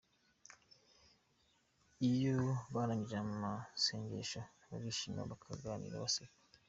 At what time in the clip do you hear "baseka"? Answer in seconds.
6.03-6.35